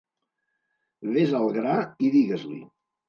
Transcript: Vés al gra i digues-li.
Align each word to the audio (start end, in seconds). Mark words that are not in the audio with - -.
Vés 1.17 1.35
al 1.41 1.45
gra 1.59 1.77
i 2.07 2.11
digues-li. 2.17 2.63